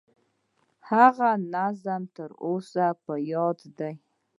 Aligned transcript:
هغه 0.89 1.29
نظم 1.55 2.01
تر 2.15 2.29
اوسه 2.47 2.85
په 3.05 3.13
یاد 3.33 3.59
دي. 3.77 3.93